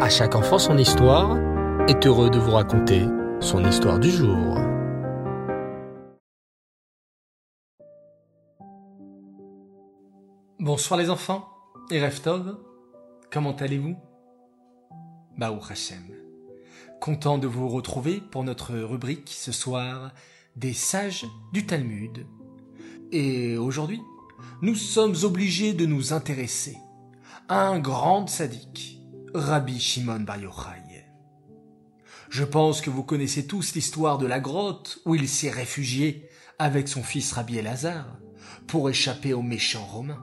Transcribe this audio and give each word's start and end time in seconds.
À 0.00 0.08
chaque 0.08 0.34
enfant 0.34 0.58
son 0.58 0.76
histoire 0.76 1.38
est 1.88 2.04
heureux 2.04 2.28
de 2.28 2.38
vous 2.38 2.50
raconter 2.50 3.04
son 3.40 3.64
histoire 3.64 4.00
du 4.00 4.10
jour. 4.10 4.58
Bonsoir 10.58 10.98
les 10.98 11.10
enfants 11.10 11.48
et 11.92 12.02
comment 13.30 13.54
allez-vous? 13.54 13.96
Baou 15.38 15.60
Hashem. 15.70 16.02
Content 17.00 17.38
de 17.38 17.46
vous 17.46 17.68
retrouver 17.68 18.20
pour 18.20 18.42
notre 18.42 18.74
rubrique 18.74 19.30
ce 19.32 19.52
soir 19.52 20.12
des 20.56 20.72
sages 20.72 21.24
du 21.52 21.66
Talmud. 21.66 22.26
Et 23.12 23.56
aujourd'hui, 23.56 24.00
nous 24.60 24.74
sommes 24.74 25.14
obligés 25.22 25.72
de 25.72 25.86
nous 25.86 26.12
intéresser 26.12 26.76
à 27.48 27.68
un 27.68 27.78
grand 27.78 28.26
sadique, 28.26 29.00
Rabbi 29.34 29.80
Shimon 29.80 30.20
Bar 30.20 30.38
Yochai. 30.38 31.04
Je 32.30 32.44
pense 32.44 32.80
que 32.80 32.88
vous 32.88 33.02
connaissez 33.02 33.48
tous 33.48 33.74
l'histoire 33.74 34.16
de 34.16 34.26
la 34.26 34.38
grotte 34.38 35.00
où 35.06 35.16
il 35.16 35.28
s'est 35.28 35.50
réfugié 35.50 36.28
avec 36.60 36.86
son 36.86 37.02
fils 37.02 37.32
Rabbi 37.32 37.58
Elazar 37.58 38.16
pour 38.68 38.88
échapper 38.88 39.32
aux 39.32 39.42
méchants 39.42 39.84
romains. 39.84 40.22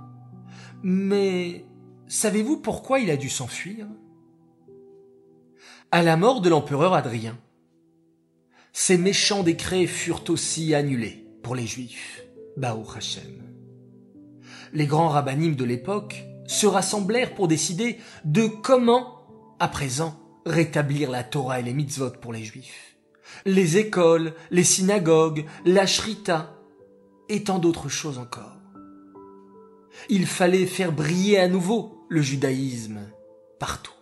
Mais 0.81 1.65
savez-vous 2.07 2.61
pourquoi 2.61 2.99
il 2.99 3.11
a 3.11 3.17
dû 3.17 3.27
s'enfuir? 3.27 3.85
À 5.91 6.03
la 6.03 6.15
mort 6.15 6.39
de 6.39 6.47
l'empereur 6.47 6.93
Adrien, 6.93 7.37
ces 8.71 8.97
méchants 8.97 9.43
décrets 9.43 9.87
furent 9.87 10.23
aussi 10.29 10.73
annulés 10.73 11.27
pour 11.43 11.55
les 11.55 11.67
Juifs. 11.67 12.23
Baou 12.55 12.85
Hashem. 12.95 13.43
Les 14.71 14.85
grands 14.85 15.09
rabbinim 15.09 15.55
de 15.55 15.65
l'époque 15.65 16.23
se 16.51 16.67
rassemblèrent 16.67 17.33
pour 17.33 17.47
décider 17.47 17.97
de 18.25 18.45
comment, 18.45 19.25
à 19.59 19.69
présent, 19.69 20.19
rétablir 20.45 21.09
la 21.09 21.23
Torah 21.23 21.61
et 21.61 21.63
les 21.63 21.73
mitzvot 21.73 22.11
pour 22.21 22.33
les 22.33 22.43
Juifs. 22.43 22.97
Les 23.45 23.77
écoles, 23.77 24.33
les 24.51 24.65
synagogues, 24.65 25.45
la 25.65 25.87
shrita, 25.87 26.57
et 27.29 27.45
tant 27.45 27.59
d'autres 27.59 27.87
choses 27.87 28.17
encore. 28.17 28.57
Il 30.09 30.27
fallait 30.27 30.65
faire 30.65 30.91
briller 30.91 31.39
à 31.39 31.47
nouveau 31.47 32.05
le 32.09 32.21
judaïsme 32.21 32.99
partout. 33.57 33.93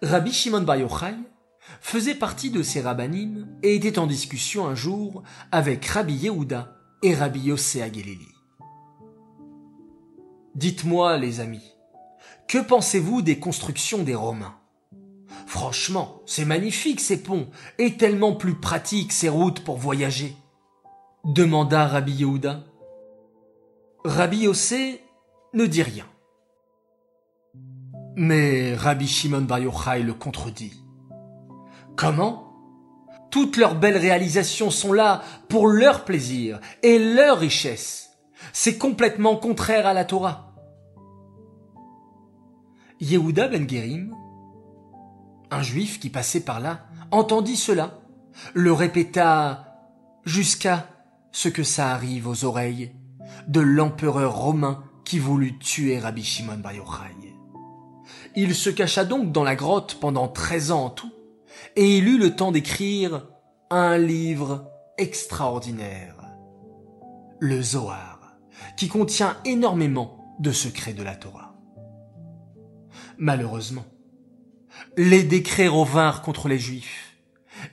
Rabbi 0.00 0.32
Shimon 0.32 0.62
Bar 0.62 0.76
Yochai 0.76 1.14
faisait 1.80 2.14
partie 2.14 2.50
de 2.50 2.62
ces 2.62 2.80
rabbinim 2.80 3.46
et 3.62 3.74
était 3.74 3.98
en 3.98 4.06
discussion 4.06 4.66
un 4.66 4.74
jour 4.74 5.22
avec 5.52 5.84
Rabbi 5.84 6.14
Yehuda 6.14 6.74
et 7.02 7.14
Rabbi 7.14 7.40
Yossé 7.40 7.82
Ageleli. 7.82 8.35
Dites-moi, 10.56 11.18
les 11.18 11.40
amis, 11.40 11.74
que 12.48 12.56
pensez-vous 12.56 13.20
des 13.20 13.38
constructions 13.38 14.02
des 14.02 14.14
Romains? 14.14 14.56
Franchement, 15.46 16.22
c'est 16.24 16.46
magnifique 16.46 17.00
ces 17.00 17.22
ponts, 17.22 17.48
et 17.76 17.98
tellement 17.98 18.32
plus 18.32 18.54
pratiques 18.54 19.12
ces 19.12 19.28
routes 19.28 19.60
pour 19.60 19.76
voyager. 19.76 20.34
Demanda 21.24 21.86
Rabbi 21.86 22.12
Yehuda. 22.12 22.64
Rabbi 24.02 24.44
Yossé 24.44 25.02
ne 25.52 25.66
dit 25.66 25.82
rien. 25.82 26.06
Mais 28.14 28.74
Rabbi 28.74 29.06
Shimon 29.06 29.42
Bar 29.42 29.58
Yochai 29.58 30.02
le 30.02 30.14
contredit. 30.14 30.72
Comment? 31.96 32.54
Toutes 33.30 33.58
leurs 33.58 33.74
belles 33.74 33.98
réalisations 33.98 34.70
sont 34.70 34.94
là 34.94 35.20
pour 35.50 35.66
leur 35.68 36.06
plaisir 36.06 36.60
et 36.82 36.98
leur 36.98 37.40
richesse. 37.40 38.04
C'est 38.54 38.78
complètement 38.78 39.36
contraire 39.36 39.86
à 39.86 39.92
la 39.92 40.06
Torah. 40.06 40.45
Yehuda 43.00 43.48
ben 43.48 43.68
Gerim, 43.68 44.14
un 45.50 45.62
juif 45.62 46.00
qui 46.00 46.10
passait 46.10 46.40
par 46.40 46.60
là, 46.60 46.86
entendit 47.10 47.56
cela, 47.56 48.00
le 48.54 48.72
répéta 48.72 49.80
jusqu'à 50.24 50.88
ce 51.30 51.48
que 51.48 51.62
ça 51.62 51.90
arrive 51.90 52.26
aux 52.26 52.44
oreilles 52.44 52.92
de 53.48 53.60
l'empereur 53.60 54.34
romain 54.34 54.84
qui 55.04 55.18
voulut 55.18 55.58
tuer 55.58 55.98
Rabbi 55.98 56.24
Shimon 56.24 56.58
Bar 56.58 56.72
Yochai. 56.72 57.34
Il 58.34 58.54
se 58.54 58.70
cacha 58.70 59.04
donc 59.04 59.32
dans 59.32 59.44
la 59.44 59.56
grotte 59.56 59.98
pendant 60.00 60.28
treize 60.28 60.70
ans 60.70 60.86
en 60.86 60.90
tout, 60.90 61.12
et 61.74 61.98
il 61.98 62.08
eut 62.08 62.18
le 62.18 62.34
temps 62.34 62.52
d'écrire 62.52 63.26
un 63.70 63.98
livre 63.98 64.70
extraordinaire, 64.98 66.16
le 67.40 67.60
Zohar, 67.62 68.36
qui 68.76 68.88
contient 68.88 69.36
énormément 69.44 70.36
de 70.38 70.52
secrets 70.52 70.92
de 70.92 71.02
la 71.02 71.14
Torah. 71.14 71.55
Malheureusement, 73.18 73.86
les 74.96 75.22
décrets 75.22 75.68
revinrent 75.68 76.22
contre 76.22 76.48
les 76.48 76.58
Juifs, 76.58 77.16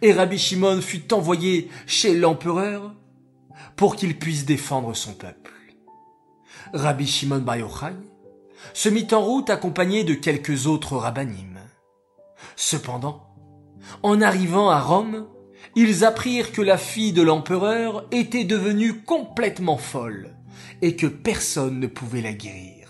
et 0.01 0.13
Rabbi 0.13 0.37
Shimon 0.37 0.81
fut 0.81 1.13
envoyé 1.13 1.69
chez 1.85 2.15
l'empereur 2.15 2.93
pour 3.75 3.95
qu'il 3.95 4.17
puisse 4.17 4.45
défendre 4.45 4.93
son 4.95 5.13
peuple. 5.13 5.51
Rabbi 6.73 7.05
Shimon 7.05 7.39
Bar 7.39 7.57
se 8.73 8.89
mit 8.89 9.07
en 9.11 9.21
route 9.21 9.49
accompagné 9.49 10.03
de 10.03 10.13
quelques 10.13 10.67
autres 10.67 10.95
rabbinim. 10.95 11.59
Cependant, 12.55 13.27
en 14.01 14.21
arrivant 14.21 14.69
à 14.69 14.79
Rome, 14.79 15.27
ils 15.75 16.05
apprirent 16.05 16.51
que 16.51 16.61
la 16.61 16.77
fille 16.77 17.13
de 17.13 17.21
l'empereur 17.21 18.05
était 18.11 18.45
devenue 18.45 19.01
complètement 19.01 19.77
folle 19.77 20.35
et 20.81 20.95
que 20.95 21.07
personne 21.07 21.79
ne 21.79 21.87
pouvait 21.87 22.21
la 22.21 22.33
guérir. 22.33 22.82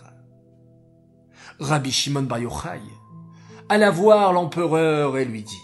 Rabbi 1.59 1.91
Shimon 1.91 2.23
Bar 2.23 2.39
Yochai 2.39 2.81
alla 3.69 3.91
voir 3.91 4.33
l'empereur 4.33 5.17
et 5.17 5.25
lui 5.25 5.43
dit 5.43 5.61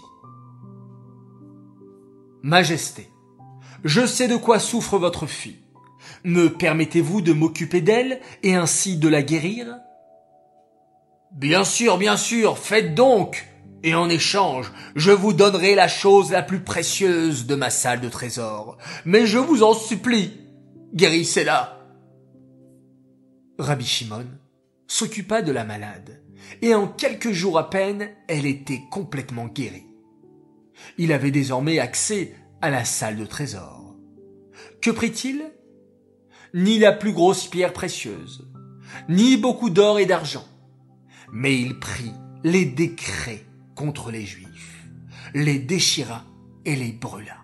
Majesté, 2.42 3.08
je 3.84 4.06
sais 4.06 4.26
de 4.26 4.36
quoi 4.36 4.58
souffre 4.58 4.98
votre 4.98 5.26
fille. 5.26 5.60
Me 6.24 6.48
permettez-vous 6.48 7.20
de 7.20 7.32
m'occuper 7.32 7.82
d'elle 7.82 8.20
et 8.42 8.54
ainsi 8.54 8.96
de 8.96 9.08
la 9.08 9.22
guérir? 9.22 9.76
Bien 11.32 11.64
sûr, 11.64 11.98
bien 11.98 12.16
sûr, 12.16 12.58
faites 12.58 12.94
donc, 12.94 13.46
et 13.82 13.94
en 13.94 14.08
échange, 14.08 14.72
je 14.96 15.10
vous 15.10 15.32
donnerai 15.32 15.74
la 15.74 15.86
chose 15.86 16.32
la 16.32 16.42
plus 16.42 16.60
précieuse 16.60 17.46
de 17.46 17.54
ma 17.54 17.70
salle 17.70 18.00
de 18.00 18.08
trésor. 18.08 18.78
Mais 19.04 19.26
je 19.26 19.38
vous 19.38 19.62
en 19.62 19.74
supplie, 19.74 20.32
guérissez-la. 20.94 21.78
Rabbi 23.58 23.84
Shimon 23.84 24.26
s'occupa 24.90 25.40
de 25.40 25.52
la 25.52 25.62
malade, 25.62 26.20
et 26.62 26.74
en 26.74 26.88
quelques 26.88 27.30
jours 27.30 27.58
à 27.58 27.70
peine, 27.70 28.10
elle 28.26 28.44
était 28.44 28.82
complètement 28.90 29.46
guérie. 29.46 29.86
Il 30.98 31.12
avait 31.12 31.30
désormais 31.30 31.78
accès 31.78 32.34
à 32.60 32.70
la 32.70 32.84
salle 32.84 33.16
de 33.16 33.24
trésor. 33.24 33.94
Que 34.82 34.90
prit-il? 34.90 35.44
Ni 36.54 36.80
la 36.80 36.90
plus 36.90 37.12
grosse 37.12 37.46
pierre 37.46 37.72
précieuse, 37.72 38.50
ni 39.08 39.36
beaucoup 39.36 39.70
d'or 39.70 40.00
et 40.00 40.06
d'argent, 40.06 40.44
mais 41.32 41.56
il 41.56 41.78
prit 41.78 42.12
les 42.42 42.64
décrets 42.64 43.46
contre 43.76 44.10
les 44.10 44.26
Juifs, 44.26 44.88
les 45.34 45.60
déchira 45.60 46.24
et 46.64 46.74
les 46.74 46.90
brûla. 46.90 47.36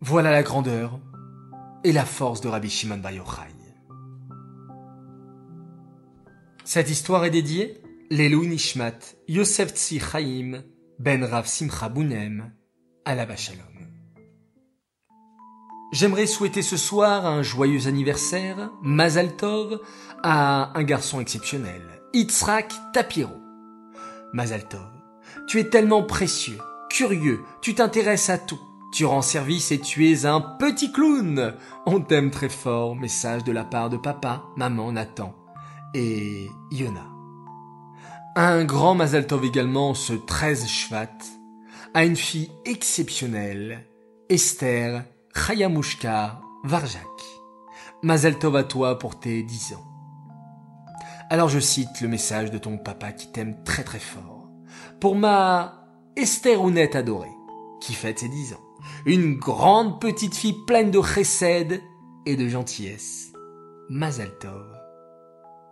Voilà 0.00 0.30
la 0.30 0.42
grandeur 0.42 0.98
et 1.84 1.92
la 1.92 2.06
force 2.06 2.40
de 2.40 2.48
Rabbi 2.48 2.70
Shimon 2.70 2.96
Bar 2.96 3.12
Yochai. 3.12 3.57
Cette 6.70 6.90
histoire 6.90 7.24
est 7.24 7.30
dédiée 7.30 7.80
Lelou 8.10 8.44
Nishmat 8.44 8.98
Yosef 9.26 9.70
Tzi 9.70 9.98
Chaim 10.00 10.62
Ben 10.98 11.24
Rav 11.24 11.46
Simcha 11.46 11.88
Bounem 11.88 12.52
la 13.06 13.36
Shalom. 13.36 13.88
J'aimerais 15.92 16.26
souhaiter 16.26 16.60
ce 16.60 16.76
soir 16.76 17.24
un 17.24 17.40
joyeux 17.40 17.86
anniversaire, 17.86 18.70
Mazal 18.82 19.34
Tov, 19.34 19.80
à 20.22 20.78
un 20.78 20.82
garçon 20.82 21.22
exceptionnel, 21.22 21.80
Yitzhak 22.12 22.70
Tapiro. 22.92 23.32
Mazal 24.34 24.68
Tov, 24.68 24.90
tu 25.46 25.60
es 25.60 25.70
tellement 25.70 26.02
précieux, 26.02 26.58
curieux, 26.90 27.40
tu 27.62 27.74
t'intéresses 27.74 28.28
à 28.28 28.36
tout. 28.36 28.60
Tu 28.92 29.06
rends 29.06 29.22
service 29.22 29.72
et 29.72 29.80
tu 29.80 30.10
es 30.10 30.26
un 30.26 30.42
petit 30.42 30.92
clown. 30.92 31.54
On 31.86 32.00
t'aime 32.00 32.30
très 32.30 32.50
fort. 32.50 32.94
Message 32.94 33.44
de 33.44 33.52
la 33.52 33.64
part 33.64 33.88
de 33.88 33.96
papa, 33.96 34.44
maman, 34.56 34.92
Nathan 34.92 35.37
et 35.98 36.50
Yona. 36.70 37.06
Un 38.36 38.64
grand 38.64 38.94
Mazal 38.94 39.26
Tov 39.26 39.44
également 39.44 39.94
ce 39.94 40.12
13 40.12 40.66
Shvat 40.68 41.08
à 41.92 42.04
une 42.04 42.14
fille 42.14 42.50
exceptionnelle, 42.64 43.84
Esther 44.28 45.04
Chayamushka 45.34 46.40
Varjak. 46.62 47.02
Mazal 48.02 48.38
Tov 48.38 48.54
à 48.54 48.62
toi 48.62 48.98
pour 48.98 49.18
tes 49.18 49.42
10 49.42 49.74
ans. 49.74 49.84
Alors 51.30 51.48
je 51.48 51.58
cite 51.58 52.00
le 52.00 52.08
message 52.08 52.52
de 52.52 52.58
ton 52.58 52.78
papa 52.78 53.10
qui 53.10 53.32
t'aime 53.32 53.64
très 53.64 53.82
très 53.82 53.98
fort. 53.98 54.48
Pour 55.00 55.16
ma 55.16 55.84
Esther 56.16 56.62
Ounette 56.62 56.94
adorée, 56.94 57.26
qui 57.80 57.94
fête 57.94 58.20
ses 58.20 58.28
10 58.28 58.54
ans. 58.54 58.64
Une 59.04 59.34
grande 59.34 60.00
petite 60.00 60.36
fille 60.36 60.64
pleine 60.64 60.92
de 60.92 61.02
chesed 61.02 61.82
et 62.24 62.36
de 62.36 62.48
gentillesse. 62.48 63.32
Mazal 63.90 64.30
Tov, 64.38 64.78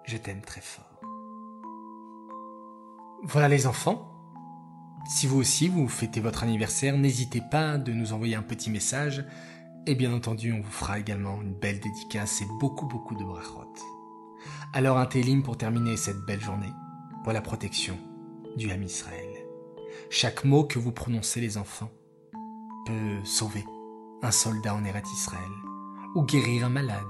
je 0.07 0.17
t'aime 0.17 0.41
très 0.41 0.61
fort. 0.61 1.01
Voilà 3.25 3.49
les 3.49 3.67
enfants. 3.67 4.13
Si 5.09 5.27
vous 5.27 5.39
aussi 5.39 5.69
vous 5.69 5.89
fêtez 5.89 6.21
votre 6.21 6.43
anniversaire, 6.43 6.97
n'hésitez 6.97 7.41
pas 7.41 7.79
de 7.79 7.93
nous 7.93 8.13
envoyer 8.13 8.37
un 8.37 8.43
petit 8.43 8.71
message. 8.71 9.25
Et 9.87 9.95
bien 9.95 10.13
entendu, 10.13 10.53
on 10.53 10.61
vous 10.61 10.71
fera 10.71 10.99
également 10.99 11.41
une 11.43 11.55
belle 11.55 11.81
dédicace 11.81 12.43
et 12.43 12.47
beaucoup 12.61 12.87
beaucoup 12.87 13.15
de 13.15 13.25
brachot. 13.25 13.73
Alors 14.73 14.99
un 14.99 15.07
télim 15.07 15.43
pour 15.43 15.57
terminer 15.57 15.97
cette 15.97 16.21
belle 16.27 16.41
journée, 16.41 16.73
pour 17.23 17.33
la 17.33 17.41
protection 17.41 17.97
du 18.57 18.71
Ham 18.71 18.83
Israël. 18.83 19.29
Chaque 20.11 20.45
mot 20.45 20.65
que 20.65 20.79
vous 20.79 20.93
prononcez 20.93 21.41
les 21.41 21.57
enfants 21.57 21.91
peut 22.87 23.25
sauver 23.25 23.65
un 24.23 24.31
soldat 24.31 24.75
en 24.75 24.85
Eretz 24.85 25.09
Israël 25.13 25.43
ou 26.15 26.23
guérir 26.23 26.67
un 26.67 26.71
malade. 26.71 27.01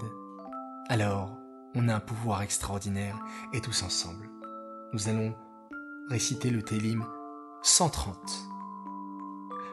Alors, 0.89 1.37
on 1.77 1.89
a 1.89 1.97
un 1.97 2.01
pouvoir 2.01 2.43
extraordinaire 2.43 3.19
et 3.53 3.61
tous 3.61 3.83
ensemble, 3.83 4.31
nous 4.93 5.09
allons 5.09 5.35
réciter 6.09 6.51
le 6.51 6.63
Télim 6.63 7.05
130. 7.63 8.17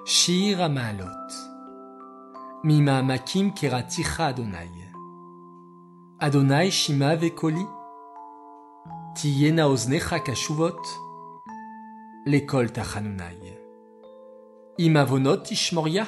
Shir 0.05 0.69
Maalot. 0.69 1.05
Mima 2.63 3.01
Makim 3.03 3.53
Keraticha 3.53 4.27
Adonai. 4.27 4.69
Adonai 6.19 6.71
Shima 6.71 7.15
Vekoli. 7.15 7.65
Tiyena 9.15 9.69
Oznecha 9.69 10.19
Kashuvot. 10.19 10.81
L'école 12.25 12.71
Tachanunai. 12.71 13.57
Imavonot 14.77 15.43
Ishmoria. 15.51 16.05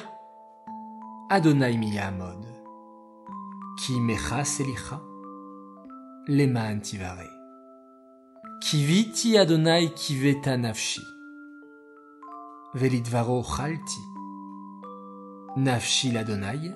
Adonai 1.30 1.78
Miyamod. 1.78 2.44
Ki 3.78 3.98
Mecha 4.00 4.44
Selicha. 4.44 5.00
Lema 6.28 6.62
Antivare. 6.62 7.30
Kiviti 8.60 9.38
Adonai 9.38 9.90
kiveta 9.94 10.56
nafshi. 10.56 11.00
Velidvaro 12.74 13.44
chalti. 13.44 14.02
Nafshi 15.56 16.10
l'Adonai. 16.10 16.74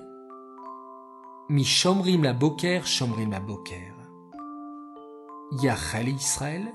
Mi 1.49 1.65
shomrim 1.65 2.23
la 2.23 2.31
boker, 2.31 2.85
shomrim 2.85 3.31
la 3.31 3.41
boker. 3.41 3.93
Yachal 5.61 6.07
Israël. 6.07 6.71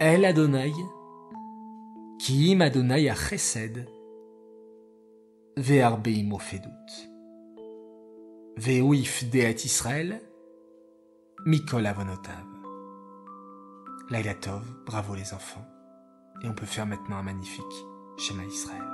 El 0.00 0.24
Adonai. 0.24 0.72
Kiim 2.18 2.62
Adonai 2.62 3.10
a 3.10 3.14
chesed. 3.14 3.86
Ve'arbeim 5.58 6.32
ofedut. 6.32 6.88
Ve'uif 8.56 9.24
deat 9.30 9.66
Israël. 9.66 10.22
Mikol 11.44 11.86
avonotav. 11.86 12.46
Laila 14.10 14.34
Tov, 14.34 14.62
bravo 14.86 15.16
les 15.16 15.34
enfants. 15.34 15.66
Et 16.40 16.48
on 16.48 16.54
peut 16.54 16.66
faire 16.66 16.86
maintenant 16.86 17.16
un 17.16 17.24
magnifique 17.24 17.64
schéma 18.16 18.44
Israël. 18.44 18.91